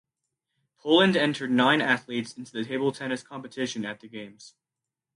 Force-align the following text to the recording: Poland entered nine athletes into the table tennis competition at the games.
Poland 0.79 1.15
entered 1.15 1.51
nine 1.51 1.79
athletes 1.79 2.33
into 2.33 2.51
the 2.51 2.65
table 2.65 2.91
tennis 2.91 3.21
competition 3.21 3.85
at 3.85 3.99
the 3.99 4.07
games. 4.07 4.55